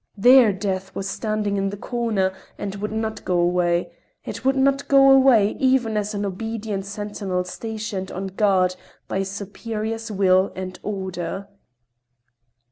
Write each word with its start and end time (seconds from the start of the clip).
There 0.17 0.51
Death 0.51 0.95
was 0.95 1.07
standing 1.07 1.57
in 1.57 1.69
the 1.69 1.77
corner, 1.77 2.33
and 2.57 2.73
would 2.77 2.91
not 2.91 3.23
go 3.23 3.37
away—it 3.39 4.41
could 4.41 4.55
not 4.55 4.87
go 4.87 5.11
away, 5.11 5.55
even 5.59 5.95
as 5.95 6.15
an 6.15 6.25
obedient 6.25 6.87
sentinel 6.87 7.43
stationed 7.43 8.11
on 8.11 8.25
guard 8.25 8.75
by 9.07 9.17
a 9.19 9.25
superior's 9.25 10.09
will 10.11 10.51
and 10.55 10.79
order. 10.81 11.49